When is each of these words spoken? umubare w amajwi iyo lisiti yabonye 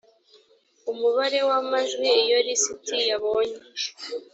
umubare 0.91 1.39
w 1.47 1.51
amajwi 1.59 2.09
iyo 2.23 2.37
lisiti 2.45 2.97
yabonye 3.09 3.57